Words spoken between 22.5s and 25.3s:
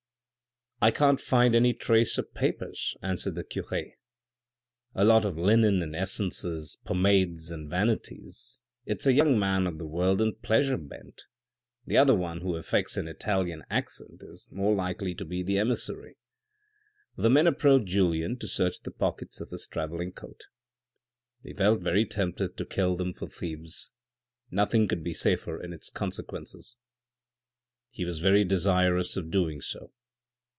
to kill them for thieves. Nothing could be